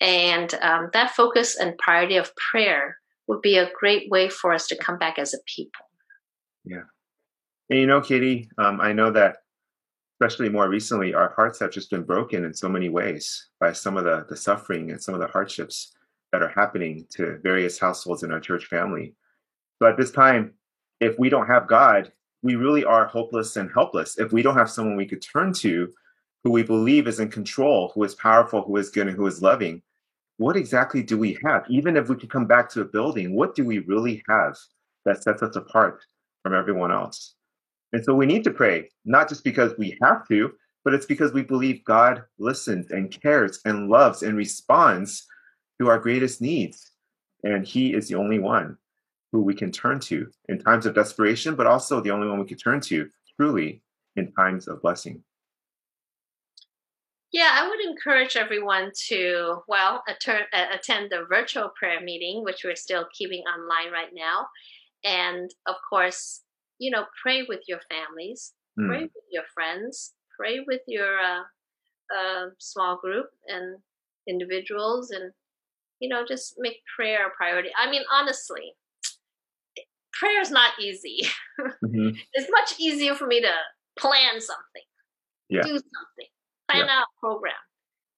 And 0.00 0.54
um, 0.62 0.90
that 0.92 1.10
focus 1.10 1.56
and 1.56 1.76
priority 1.78 2.16
of 2.16 2.34
prayer 2.36 2.98
would 3.28 3.42
be 3.42 3.58
a 3.58 3.70
great 3.78 4.10
way 4.10 4.28
for 4.28 4.52
us 4.52 4.66
to 4.68 4.76
come 4.76 4.98
back 4.98 5.18
as 5.18 5.34
a 5.34 5.38
people. 5.46 5.84
Yeah. 6.64 6.84
And 7.70 7.78
you 7.78 7.86
know, 7.86 8.00
Katie, 8.00 8.48
um, 8.58 8.80
I 8.80 8.92
know 8.92 9.10
that 9.12 9.36
especially 10.20 10.48
more 10.48 10.68
recently, 10.68 11.14
our 11.14 11.32
hearts 11.36 11.60
have 11.60 11.70
just 11.70 11.90
been 11.90 12.02
broken 12.02 12.44
in 12.44 12.52
so 12.52 12.68
many 12.68 12.88
ways 12.88 13.48
by 13.60 13.72
some 13.72 13.96
of 13.96 14.04
the, 14.04 14.26
the 14.28 14.36
suffering 14.36 14.90
and 14.90 15.00
some 15.00 15.14
of 15.14 15.20
the 15.20 15.28
hardships 15.28 15.92
that 16.32 16.42
are 16.42 16.48
happening 16.48 17.06
to 17.10 17.38
various 17.42 17.78
households 17.78 18.24
in 18.24 18.32
our 18.32 18.40
church 18.40 18.66
family. 18.66 19.14
But 19.78 19.92
at 19.92 19.96
this 19.96 20.10
time, 20.10 20.54
if 21.00 21.18
we 21.18 21.28
don't 21.28 21.46
have 21.46 21.68
God, 21.68 22.10
we 22.42 22.56
really 22.56 22.84
are 22.84 23.06
hopeless 23.06 23.56
and 23.56 23.70
helpless. 23.72 24.18
If 24.18 24.32
we 24.32 24.42
don't 24.42 24.56
have 24.56 24.70
someone 24.70 24.96
we 24.96 25.06
could 25.06 25.22
turn 25.22 25.52
to 25.54 25.92
who 26.42 26.50
we 26.50 26.64
believe 26.64 27.06
is 27.06 27.20
in 27.20 27.30
control, 27.30 27.92
who 27.94 28.02
is 28.02 28.14
powerful, 28.16 28.62
who 28.62 28.76
is 28.76 28.90
good, 28.90 29.06
and 29.06 29.16
who 29.16 29.26
is 29.26 29.42
loving, 29.42 29.82
what 30.38 30.56
exactly 30.56 31.02
do 31.02 31.18
we 31.18 31.36
have? 31.44 31.64
Even 31.68 31.96
if 31.96 32.08
we 32.08 32.16
could 32.16 32.30
come 32.30 32.46
back 32.46 32.70
to 32.70 32.80
a 32.80 32.84
building, 32.84 33.34
what 33.34 33.54
do 33.54 33.64
we 33.64 33.80
really 33.80 34.22
have 34.28 34.56
that 35.04 35.22
sets 35.22 35.42
us 35.42 35.56
apart 35.56 36.02
from 36.42 36.54
everyone 36.54 36.92
else? 36.92 37.34
And 37.92 38.04
so 38.04 38.14
we 38.14 38.26
need 38.26 38.44
to 38.44 38.52
pray, 38.52 38.88
not 39.04 39.28
just 39.28 39.44
because 39.44 39.72
we 39.78 39.98
have 40.02 40.26
to, 40.28 40.52
but 40.84 40.94
it's 40.94 41.06
because 41.06 41.32
we 41.32 41.42
believe 41.42 41.84
God 41.84 42.22
listens 42.38 42.90
and 42.90 43.10
cares 43.10 43.60
and 43.64 43.88
loves 43.88 44.22
and 44.22 44.36
responds 44.36 45.26
to 45.80 45.88
our 45.88 45.98
greatest 45.98 46.40
needs. 46.40 46.92
And 47.42 47.66
He 47.66 47.92
is 47.92 48.08
the 48.08 48.14
only 48.14 48.38
one 48.38 48.76
who 49.32 49.42
we 49.42 49.54
can 49.54 49.72
turn 49.72 49.98
to 50.00 50.28
in 50.48 50.58
times 50.58 50.86
of 50.86 50.94
desperation, 50.94 51.56
but 51.56 51.66
also 51.66 52.00
the 52.00 52.10
only 52.10 52.28
one 52.28 52.38
we 52.38 52.46
can 52.46 52.58
turn 52.58 52.80
to 52.82 53.08
truly 53.36 53.82
in 54.16 54.32
times 54.32 54.68
of 54.68 54.80
blessing. 54.82 55.22
Yeah, 57.32 57.50
I 57.52 57.68
would 57.68 57.80
encourage 57.80 58.36
everyone 58.36 58.90
to, 59.08 59.58
well, 59.68 60.02
attend 60.08 61.10
the 61.10 61.26
virtual 61.28 61.70
prayer 61.78 62.00
meeting, 62.00 62.42
which 62.42 62.62
we're 62.64 62.74
still 62.74 63.06
keeping 63.16 63.42
online 63.42 63.92
right 63.92 64.12
now. 64.14 64.46
And 65.04 65.50
of 65.66 65.74
course, 65.88 66.42
you 66.78 66.90
know, 66.90 67.04
pray 67.22 67.44
with 67.46 67.60
your 67.68 67.80
families, 67.90 68.54
mm. 68.78 68.88
pray 68.88 69.02
with 69.02 69.24
your 69.30 69.44
friends, 69.54 70.14
pray 70.38 70.60
with 70.66 70.80
your 70.86 71.18
uh, 71.18 71.42
uh, 72.16 72.46
small 72.58 72.96
group 72.96 73.26
and 73.46 73.78
individuals, 74.26 75.10
and 75.10 75.32
you 76.00 76.08
know, 76.08 76.24
just 76.26 76.54
make 76.58 76.76
prayer 76.96 77.26
a 77.26 77.30
priority. 77.36 77.70
I 77.76 77.90
mean, 77.90 78.02
honestly, 78.12 78.74
prayer 80.12 80.40
is 80.40 80.50
not 80.50 80.72
easy. 80.80 81.26
Mm-hmm. 81.60 82.10
it's 82.34 82.50
much 82.50 82.78
easier 82.78 83.14
for 83.14 83.26
me 83.26 83.40
to 83.40 83.52
plan 83.98 84.40
something, 84.40 84.86
yeah. 85.48 85.62
do 85.62 85.70
something, 85.70 86.30
plan 86.70 86.86
yeah. 86.86 86.98
out 86.98 87.06
a 87.16 87.20
program, 87.20 87.54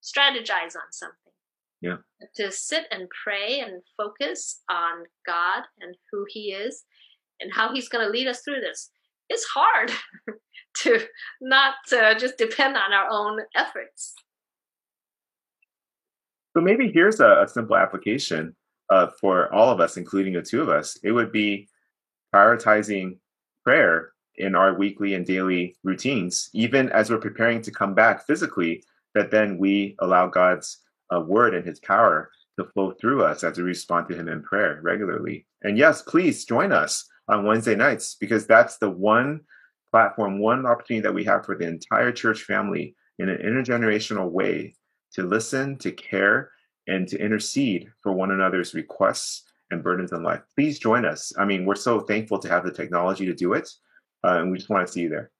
strategize 0.03 0.77
on 0.77 0.91
something. 0.93 1.17
Yeah. 1.81 1.97
To 2.37 2.53
sit 2.53 2.85
and 2.91 3.09
pray 3.25 3.61
and 3.61 3.83
focus 3.97 4.61
on 4.71 5.05
God 5.27 5.65
and 5.81 5.97
who 6.13 6.27
He 6.29 6.53
is 6.53 6.85
and 7.41 7.51
how 7.53 7.73
he's 7.73 7.89
going 7.89 8.05
to 8.05 8.11
lead 8.11 8.27
us 8.27 8.43
through 8.43 8.61
this. 8.61 8.91
It's 9.29 9.45
hard 9.45 9.93
to 10.79 11.01
not 11.41 11.75
uh, 11.93 12.15
just 12.15 12.37
depend 12.39 12.77
on 12.77 12.93
our 12.93 13.09
own 13.11 13.41
efforts. 13.57 14.15
So 16.57 16.63
maybe 16.63 16.91
here's 16.93 17.21
a, 17.21 17.43
a 17.43 17.49
simple 17.49 17.77
application 17.77 18.57
uh, 18.91 19.09
for 19.21 19.53
all 19.55 19.71
of 19.71 19.81
us, 19.81 19.97
including 19.97 20.35
the 20.35 20.43
two 20.43 20.61
of 20.61 20.69
us. 20.69 20.99
It 21.03 21.13
would 21.13 21.33
be 21.33 21.69
prioritizing 22.35 23.19
prayer 23.65 24.11
in 24.41 24.55
our 24.55 24.75
weekly 24.75 25.15
and 25.15 25.27
daily 25.27 25.77
routines, 25.85 26.51
even 26.53 26.91
as 26.91 27.11
we're 27.11 27.19
preparing 27.19 27.63
to 27.63 27.71
come 27.71 27.95
back 27.95 28.27
physically, 28.27 28.83
that 29.15 29.31
then 29.31 29.59
we 29.59 29.97
allow 30.01 30.27
God's 30.27 30.79
uh, 31.15 31.21
word 31.21 31.55
and 31.55 31.67
his 31.67 31.81
power 31.81 32.31
to 32.59 32.65
flow 32.65 32.93
through 32.93 33.25
us 33.25 33.45
as 33.45 33.57
we 33.57 33.65
respond 33.65 34.09
to 34.09 34.15
him 34.15 34.29
in 34.29 34.43
prayer 34.43 34.81
regularly. 34.83 35.47
And 35.63 35.79
yes, 35.79 36.03
please 36.03 36.45
join 36.45 36.73
us 36.73 37.09
on 37.29 37.47
Wednesday 37.47 37.77
nights 37.77 38.17
because 38.19 38.47
that's 38.47 38.79
the 38.79 38.91
one 38.91 39.41
platform, 39.91 40.39
one 40.39 40.67
opportunity 40.67 41.03
that 41.03 41.15
we 41.15 41.25
have 41.25 41.45
for 41.45 41.57
the 41.57 41.67
entire 41.67 42.13
church 42.13 42.43
family 42.43 42.95
in 43.19 43.29
an 43.29 43.39
intergenerational 43.39 44.31
way 44.31 44.75
to 45.13 45.23
listen, 45.23 45.77
to 45.79 45.91
care, 45.91 46.51
and 46.87 47.07
to 47.09 47.19
intercede 47.19 47.89
for 48.03 48.13
one 48.13 48.31
another's 48.31 48.75
requests 48.75 49.45
and 49.71 49.83
burdens 49.83 50.13
in 50.13 50.23
life. 50.23 50.41
Please 50.57 50.79
join 50.79 51.05
us. 51.05 51.33
I 51.39 51.45
mean, 51.45 51.65
we're 51.65 51.75
so 51.75 52.01
thankful 52.01 52.39
to 52.41 52.49
have 52.49 52.65
the 52.65 52.73
technology 52.73 53.27
to 53.27 53.35
do 53.35 53.53
it, 53.53 53.69
uh, 54.25 54.39
and 54.41 54.51
we 54.51 54.59
just 54.59 54.71
want 54.71 54.87
to 54.87 54.93
see 54.93 55.01
you 55.03 55.09
there. 55.09 55.31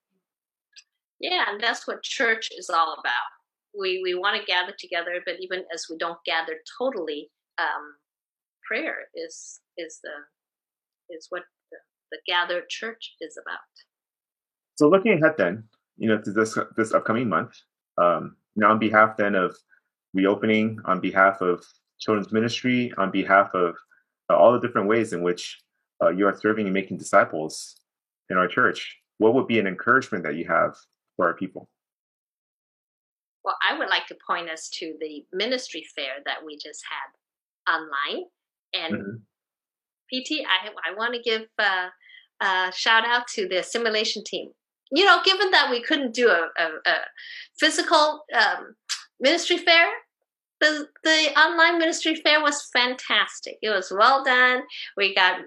Yeah, 1.21 1.45
and 1.49 1.63
that's 1.63 1.87
what 1.87 2.03
church 2.03 2.49
is 2.57 2.71
all 2.71 2.97
about. 2.99 3.29
We 3.79 4.01
we 4.03 4.15
want 4.15 4.41
to 4.41 4.47
gather 4.47 4.73
together, 4.79 5.21
but 5.25 5.37
even 5.41 5.65
as 5.73 5.87
we 5.89 5.97
don't 5.99 6.19
gather 6.25 6.55
totally, 6.79 7.31
um, 7.59 7.95
prayer 8.67 9.09
is 9.15 9.61
is 9.77 10.01
the 10.03 11.15
is 11.15 11.27
what 11.29 11.43
the 12.11 12.19
gathered 12.27 12.69
church 12.69 13.15
is 13.21 13.39
about. 13.41 13.59
So 14.77 14.89
looking 14.89 15.13
ahead 15.13 15.35
then, 15.37 15.65
you 15.97 16.09
know, 16.09 16.21
to 16.21 16.33
this 16.33 16.59
this 16.77 16.95
upcoming 16.95 17.29
month, 17.29 17.55
um, 17.99 18.37
now 18.57 18.71
on 18.71 18.79
behalf 18.79 19.17
then 19.17 19.35
of 19.35 19.57
reopening, 20.15 20.79
on 20.87 21.01
behalf 21.01 21.41
of 21.41 21.65
children's 21.99 22.33
ministry, 22.33 22.93
on 22.97 23.11
behalf 23.11 23.55
of 23.55 23.77
uh, 24.31 24.37
all 24.37 24.53
the 24.53 24.61
different 24.61 24.89
ways 24.89 25.13
in 25.13 25.23
which 25.23 25.61
uh, 26.03 26.09
you 26.09 26.27
are 26.27 26.37
serving 26.37 26.67
and 26.67 26.75
making 26.75 26.97
disciples 26.97 27.77
in 28.31 28.39
our 28.39 28.49
church, 28.49 28.99
what 29.19 29.35
would 29.35 29.47
be 29.47 29.59
an 29.59 29.67
encouragement 29.67 30.25
that 30.25 30.37
you 30.37 30.47
have 30.49 30.75
for 31.17 31.27
our 31.27 31.35
people? 31.35 31.69
Well, 33.45 33.57
I 33.69 33.77
would 33.79 33.89
like 33.89 34.07
to 34.07 34.17
point 34.27 34.49
us 34.49 34.69
to 34.75 34.95
the 35.01 35.25
ministry 35.33 35.85
fair 35.95 36.15
that 36.25 36.45
we 36.45 36.57
just 36.57 36.83
had 36.89 37.75
online. 37.75 38.25
And 38.73 38.95
mm-hmm. 38.95 39.17
PT, 40.13 40.47
I, 40.47 40.69
I 40.89 40.97
want 40.97 41.15
to 41.15 41.23
give 41.23 41.43
a, 41.59 41.89
uh, 42.41 42.71
shout 42.71 43.05
out 43.05 43.27
to 43.35 43.49
the 43.49 43.63
simulation 43.63 44.23
team. 44.25 44.51
You 44.93 45.05
know, 45.05 45.21
given 45.25 45.51
that 45.53 45.71
we 45.71 45.83
couldn't 45.83 46.15
do 46.15 46.29
a, 46.29 46.49
a, 46.59 46.91
a 46.91 46.95
physical 47.59 48.25
um, 48.35 48.75
ministry 49.21 49.57
fair, 49.57 49.87
the 50.61 50.89
the 51.05 51.39
online 51.39 51.79
ministry 51.79 52.17
fair 52.17 52.43
was 52.43 52.69
fantastic. 52.73 53.57
It 53.63 53.71
was 53.71 53.93
well 53.97 54.25
done. 54.25 54.63
We 54.97 55.15
got 55.15 55.41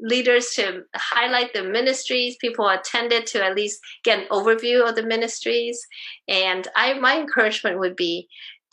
leaders 0.00 0.50
to 0.54 0.82
highlight 0.94 1.52
the 1.52 1.62
ministries. 1.62 2.36
People 2.40 2.68
attended 2.68 3.26
to 3.28 3.44
at 3.44 3.56
least 3.56 3.80
get 4.04 4.18
an 4.20 4.28
overview 4.30 4.88
of 4.88 4.94
the 4.94 5.02
ministries. 5.02 5.80
And 6.28 6.68
I 6.76 6.94
my 6.94 7.18
encouragement 7.18 7.78
would 7.78 7.96
be 7.96 8.28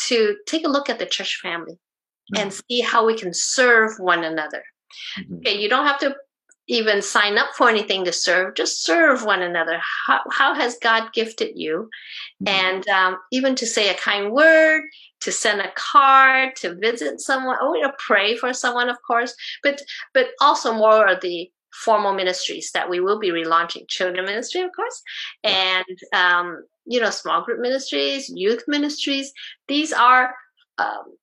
to 0.08 0.38
take 0.46 0.66
a 0.66 0.70
look 0.70 0.90
at 0.90 1.00
the 1.00 1.06
church 1.06 1.40
family 1.42 1.74
mm-hmm. 1.74 2.42
and 2.42 2.54
see 2.54 2.82
how 2.82 3.06
we 3.06 3.18
can 3.18 3.34
serve 3.34 3.94
one 4.00 4.24
another. 4.24 4.64
Mm-hmm. 5.20 5.36
Okay, 5.38 5.60
you 5.60 5.70
don't 5.70 5.86
have 5.86 6.00
to 6.00 6.16
even 6.70 7.02
sign 7.02 7.38
up 7.38 7.50
for 7.58 7.68
anything 7.68 8.06
to 8.06 8.14
serve, 8.14 8.54
just 8.54 8.84
serve 8.84 9.26
one 9.26 9.42
another. 9.42 9.82
How, 10.06 10.22
how 10.32 10.54
has 10.54 10.78
God 10.78 11.12
gifted 11.14 11.54
you? 11.56 11.90
Mm-hmm. 12.44 12.48
And 12.48 12.88
um, 12.90 13.18
even 13.32 13.56
to 13.56 13.66
say 13.66 13.90
a 13.90 13.96
kind 13.96 14.32
word, 14.32 14.84
to 15.22 15.32
send 15.32 15.62
a 15.62 15.72
card, 15.76 16.56
to 16.58 16.76
visit 16.76 17.20
someone, 17.20 17.58
or 17.62 17.78
oh, 17.78 17.82
to 17.82 17.94
pray 17.98 18.36
for 18.36 18.54
someone, 18.54 18.90
of 18.90 18.98
course, 19.06 19.36
but 19.64 19.82
but 20.14 20.28
also 20.42 20.74
more 20.74 21.08
of 21.08 21.22
the 21.22 21.52
formal 21.72 22.14
ministries 22.14 22.72
that 22.72 22.90
we 22.90 23.00
will 23.00 23.20
be 23.20 23.30
relaunching 23.30 23.88
children 23.88 24.26
ministry 24.26 24.62
of 24.62 24.72
course 24.76 25.04
and 25.44 25.86
um, 26.14 26.64
you 26.86 27.00
know 27.00 27.10
small 27.10 27.44
group 27.44 27.60
ministries 27.60 28.30
youth 28.30 28.64
ministries. 28.68 29.32
These 29.68 29.94
are 29.94 30.34
um, 30.78 31.16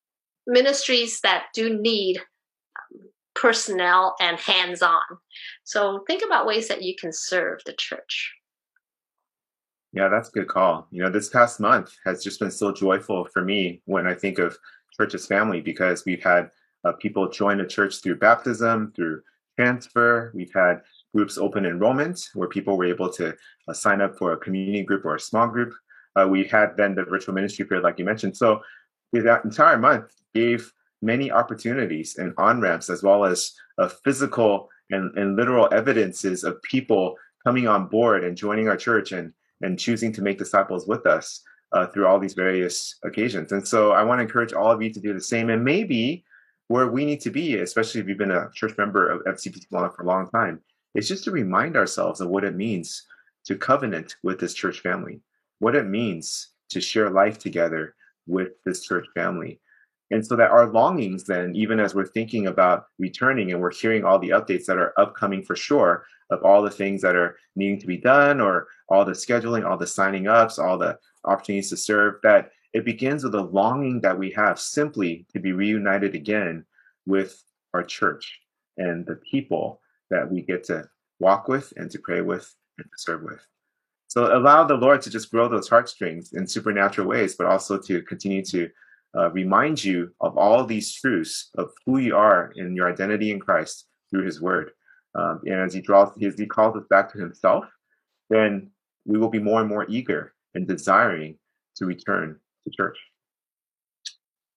ministries 0.47 1.21
that 1.23 1.47
do 1.55 1.77
need 1.79 2.19
um, 2.19 3.09
personnel 3.35 4.15
and 4.21 4.39
hands 4.39 4.83
on 4.83 5.03
so 5.65 6.05
think 6.07 6.23
about 6.25 6.47
ways 6.47 6.69
that 6.69 6.83
you 6.83 6.95
can 6.99 7.13
serve 7.13 7.61
the 7.67 7.75
church 7.75 8.36
yeah 9.93 10.09
that's 10.09 10.29
a 10.29 10.33
good 10.33 10.49
call 10.49 10.87
you 10.91 11.03
know 11.03 11.11
this 11.11 11.29
past 11.29 11.61
month 11.61 11.93
has 12.05 12.23
just 12.23 12.41
been 12.41 12.51
so 12.51 12.73
joyful 12.73 13.25
for 13.33 13.45
me 13.45 13.81
when 13.85 14.07
i 14.07 14.15
think 14.15 14.39
of 14.39 14.57
church 14.97 15.15
as 15.15 15.27
family 15.27 15.61
because 15.61 16.05
we've 16.05 16.23
had 16.23 16.51
uh, 16.85 16.93
people 16.93 17.29
join 17.29 17.59
the 17.59 17.67
church 17.67 18.03
through 18.03 18.17
baptism 18.17 18.93
through 18.95 19.21
transfer. 19.57 20.31
We've 20.35 20.53
had 20.55 20.83
groups 21.15 21.39
open 21.39 21.67
enrollment 21.67 22.29
where 22.35 22.49
people 22.49 22.77
were 22.77 22.85
able 22.85 23.11
to 23.15 23.35
uh, 23.69 23.73
sign 23.73 24.01
up 24.01 24.17
for 24.17 24.33
a 24.33 24.37
community 24.37 24.83
group 24.83 25.05
or 25.05 25.17
a 25.17 25.21
small 25.21 25.49
group. 25.49 25.73
Uh, 26.15 26.27
we 26.29 26.45
had 26.45 26.77
then 26.77 26.95
the 26.95 27.05
virtual 27.05 27.35
ministry 27.35 27.65
period, 27.65 27.85
like 27.85 27.99
you 27.99 28.05
mentioned. 28.05 28.37
So 28.37 28.61
that 29.13 29.45
entire 29.45 29.79
month 29.79 30.13
gave 30.35 30.73
many 31.03 31.31
opportunities 31.31 32.17
and 32.17 32.33
on 32.39 32.61
ramps, 32.61 32.91
as 32.91 33.03
well 33.03 33.25
as 33.25 33.53
uh, 33.79 33.89
physical 34.05 34.69
and, 34.91 35.17
and 35.19 35.37
literal 35.37 35.69
evidences 35.73 36.45
of 36.45 36.63
people 36.63 37.17
coming 37.45 37.69
on 37.69 37.87
board 37.87 38.25
and 38.25 38.37
joining 38.37 38.69
our 38.69 38.77
church 38.77 39.13
and, 39.13 39.33
and 39.63 39.79
choosing 39.79 40.13
to 40.13 40.23
make 40.23 40.39
disciples 40.39 40.87
with 40.87 41.07
us 41.07 41.43
uh, 41.73 41.87
through 41.87 42.07
all 42.07 42.19
these 42.19 42.35
various 42.35 42.97
occasions. 43.05 43.53
And 43.53 43.67
so 43.67 43.93
I 43.93 44.03
want 44.03 44.19
to 44.19 44.23
encourage 44.23 44.53
all 44.53 44.71
of 44.71 44.83
you 44.83 44.93
to 44.93 45.01
do 45.01 45.13
the 45.13 45.21
same. 45.21 45.51
And 45.51 45.65
maybe 45.65 46.25
where 46.69 46.89
we 46.89 47.05
need 47.05 47.21
to 47.23 47.31
be, 47.31 47.59
especially 47.59 48.01
if 48.01 48.09
you've 48.09 48.19
been 48.19 48.31
a 48.31 48.51
church 48.55 48.77
member 48.79 49.09
of 49.09 49.25
FCBC 49.25 49.69
for 49.69 50.03
a 50.03 50.07
long 50.07 50.29
time, 50.31 50.61
is 50.95 51.09
just 51.09 51.25
to 51.25 51.31
remind 51.31 51.77
ourselves 51.77 52.21
of 52.21 52.29
what 52.29 52.45
it 52.45 52.57
means 52.57 53.05
to 53.45 53.57
covenant 53.57 54.17
with 54.23 54.41
this 54.41 54.55
church 54.55 54.81
family, 54.81 55.21
what 55.59 55.77
it 55.77 55.87
means 55.87 56.51
to 56.71 56.81
share 56.81 57.11
life 57.11 57.39
together 57.39 57.95
with 58.27 58.49
this 58.65 58.85
church 58.85 59.07
family. 59.15 59.61
And 60.11 60.25
so 60.25 60.37
that 60.37 60.51
our 60.51 60.71
longings, 60.71 61.25
then, 61.25 61.55
even 61.57 61.81
as 61.81 61.95
we're 61.95 62.07
thinking 62.07 62.47
about 62.47 62.87
returning 62.99 63.51
and 63.51 63.61
we're 63.61 63.73
hearing 63.73 64.05
all 64.05 64.19
the 64.19 64.31
updates 64.31 64.67
that 64.67 64.79
are 64.79 64.95
upcoming 64.99 65.43
for 65.43 65.57
sure 65.57 66.05
of 66.31 66.43
all 66.45 66.63
the 66.63 66.71
things 66.71 67.03
that 67.03 67.17
are 67.17 67.37
needing 67.57 67.81
to 67.81 67.87
be 67.87 67.97
done 67.97 68.41
or 68.41 68.69
all 68.89 69.05
the 69.05 69.13
scheduling, 69.13 69.69
all 69.69 69.77
the 69.77 69.87
signing 69.87 70.29
ups, 70.29 70.59
all 70.59 70.79
the 70.79 70.97
opportunities 71.25 71.71
to 71.71 71.77
serve, 71.77 72.15
that 72.23 72.51
it 72.73 72.85
begins 72.85 73.25
with 73.25 73.35
a 73.35 73.43
longing 73.43 74.01
that 74.03 74.19
we 74.19 74.31
have 74.31 74.61
simply 74.61 75.27
to 75.33 75.41
be 75.41 75.53
reunited 75.53 76.15
again 76.15 76.65
with 77.07 77.43
our 77.75 77.83
church 77.83 78.41
and 78.77 79.07
the 79.07 79.17
people 79.31 79.81
that 80.11 80.31
we 80.31 80.43
get 80.43 80.63
to 80.65 80.89
walk 81.19 81.49
with 81.49 81.73
and 81.77 81.91
to 81.91 81.99
pray 81.99 82.21
with 82.21 82.55
and 82.79 82.87
to 82.87 82.99
serve 82.99 83.23
with. 83.23 83.45
So 84.09 84.37
allow 84.37 84.65
the 84.65 84.75
Lord 84.75 85.03
to 85.03 85.11
just 85.11 85.31
grow 85.31 85.49
those 85.49 85.69
heartstrings 85.69 86.33
in 86.33 86.47
supernatural 86.47 87.09
ways, 87.09 87.35
but 87.35 87.47
also 87.47 87.79
to 87.79 88.03
continue 88.03 88.45
to 88.47 88.69
uh, 89.17 89.31
remind 89.31 89.83
you 89.83 90.13
of 90.21 90.37
all 90.37 90.65
these 90.65 90.93
truths 90.93 91.51
of 91.57 91.71
who 91.85 91.99
you 91.99 92.17
are 92.17 92.53
in 92.57 92.75
your 92.75 92.91
identity 92.91 93.31
in 93.31 93.41
Christ 93.41 93.87
through 94.11 94.25
His 94.25 94.41
Word. 94.41 94.71
Um, 95.15 95.41
and 95.45 95.61
as 95.61 95.73
He 95.73 95.81
draws, 95.81 96.11
as 96.23 96.39
He 96.39 96.47
calls 96.47 96.77
us 96.77 96.85
back 96.91 97.13
to 97.13 97.19
Himself, 97.19 97.65
then 98.29 98.71
we 99.05 99.19
will 99.19 99.31
be 99.31 99.39
more 99.39 99.61
and 99.61 99.69
more 99.69 99.87
eager 99.89 100.35
and 100.55 100.67
desiring 100.67 101.39
to 101.77 101.87
return 101.87 102.39
to 102.65 102.71
church. 102.77 102.99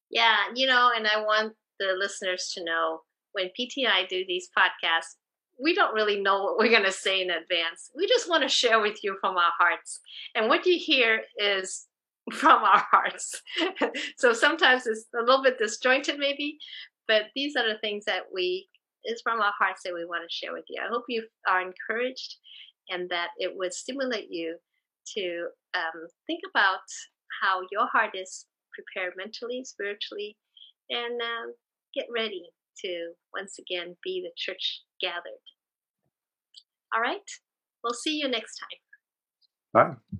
Yeah, 0.10 0.36
you 0.56 0.68
know, 0.68 0.92
and 0.96 1.08
I 1.08 1.22
want 1.22 1.54
the 1.80 1.94
listeners 1.98 2.52
to 2.56 2.64
know 2.64 3.02
when 3.34 3.52
PTI 3.60 4.08
do 4.10 4.24
these 4.28 4.50
podcasts, 4.58 5.16
we 5.62 5.76
don't 5.76 5.94
really 5.94 6.22
know 6.22 6.44
what 6.44 6.58
we're 6.58 6.72
going 6.72 6.84
to 6.84 6.92
say 6.92 7.22
in 7.22 7.30
advance. 7.30 7.92
We 7.96 8.08
just 8.08 8.30
want 8.30 8.44
to 8.44 8.50
share 8.50 8.80
with 8.80 9.04
you 9.04 9.18
from 9.22 9.38
our 9.38 9.52
hearts. 9.58 10.00
And 10.34 10.48
what 10.48 10.66
you 10.66 10.78
hear 10.78 11.22
is 11.38 11.86
from 12.32 12.64
our 12.64 12.86
hearts. 12.92 13.42
so 14.18 14.34
sometimes 14.34 14.88
it's 14.88 15.08
a 15.16 15.22
little 15.22 15.44
bit 15.44 15.58
disjointed, 15.58 16.18
maybe, 16.18 16.58
but 17.08 17.24
these 17.36 17.56
are 17.56 17.68
the 17.68 17.80
things 17.80 18.06
that 18.06 18.24
we, 18.34 18.68
is 19.06 19.22
from 19.22 19.42
our 19.42 19.54
hearts 19.58 19.82
that 19.86 19.94
we 19.94 20.06
want 20.06 20.24
to 20.24 20.36
share 20.36 20.54
with 20.54 20.66
you. 20.70 20.82
I 20.82 20.90
hope 20.90 21.04
you 21.08 21.26
are 21.48 21.62
encouraged 21.62 22.36
and 22.90 23.10
that 23.10 23.30
it 23.38 23.52
would 23.56 23.74
stimulate 23.74 24.28
you 24.30 24.58
to 25.16 25.48
um, 25.76 26.08
think 26.28 26.42
about 26.50 26.80
how 27.42 27.62
your 27.72 27.88
heart 27.88 28.12
is 28.14 28.46
prepared 28.74 29.14
mentally, 29.18 29.64
spiritually, 29.64 30.38
and 30.90 31.22
um, 31.22 31.54
get 31.94 32.06
ready 32.14 32.44
to 32.84 33.12
once 33.34 33.58
again 33.60 33.96
be 34.04 34.22
the 34.22 34.32
church 34.38 34.82
gathered. 35.02 35.46
All 36.94 37.02
right, 37.02 37.20
we'll 37.84 37.94
see 37.94 38.18
you 38.18 38.28
next 38.28 38.58
time. 38.60 38.80
Bye. 39.74 40.19